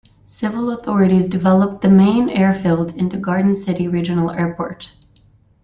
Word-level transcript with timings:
Civil 0.25 0.71
authorities 0.71 1.27
developed 1.27 1.83
the 1.83 1.87
main 1.87 2.27
airfield 2.27 2.95
into 2.97 3.17
Garden 3.19 3.53
City 3.53 3.87
Regional 3.87 4.31
Airport. 4.31 4.91